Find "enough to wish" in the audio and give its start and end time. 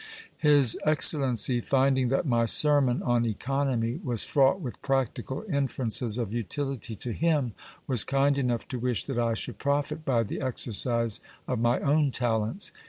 8.39-9.05